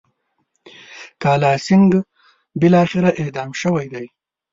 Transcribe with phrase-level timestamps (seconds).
[1.21, 2.01] کالاسینګهـ
[2.59, 4.05] بالاخره اعدام شوی دی.